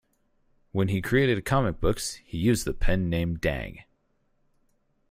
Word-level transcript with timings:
When 0.71 0.87
he 0.87 0.99
created 0.99 1.45
comic 1.45 1.79
books, 1.79 2.15
he 2.25 2.39
used 2.39 2.65
the 2.65 2.73
pen 2.73 3.07
name 3.07 3.35
Dang. 3.37 3.83